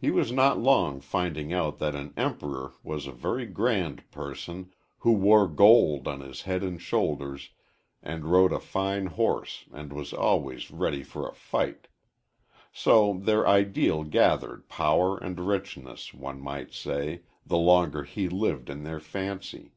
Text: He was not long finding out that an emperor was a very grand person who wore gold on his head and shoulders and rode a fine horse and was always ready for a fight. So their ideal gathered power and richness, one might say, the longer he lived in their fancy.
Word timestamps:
He 0.00 0.10
was 0.10 0.32
not 0.32 0.58
long 0.58 1.02
finding 1.02 1.52
out 1.52 1.76
that 1.80 1.94
an 1.94 2.14
emperor 2.16 2.72
was 2.82 3.06
a 3.06 3.12
very 3.12 3.44
grand 3.44 4.10
person 4.10 4.72
who 5.00 5.12
wore 5.12 5.46
gold 5.46 6.08
on 6.08 6.20
his 6.20 6.40
head 6.40 6.62
and 6.62 6.80
shoulders 6.80 7.50
and 8.02 8.24
rode 8.24 8.54
a 8.54 8.58
fine 8.58 9.04
horse 9.04 9.66
and 9.70 9.92
was 9.92 10.14
always 10.14 10.70
ready 10.70 11.02
for 11.02 11.28
a 11.28 11.34
fight. 11.34 11.88
So 12.72 13.20
their 13.22 13.46
ideal 13.46 14.02
gathered 14.02 14.66
power 14.70 15.18
and 15.18 15.38
richness, 15.38 16.14
one 16.14 16.40
might 16.40 16.72
say, 16.72 17.24
the 17.44 17.58
longer 17.58 18.04
he 18.04 18.30
lived 18.30 18.70
in 18.70 18.82
their 18.84 18.98
fancy. 19.00 19.74